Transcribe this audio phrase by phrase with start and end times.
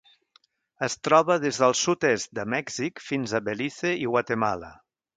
[0.87, 4.77] Es troba des del sud-est de Mèxic fins a Belize i Guatemala.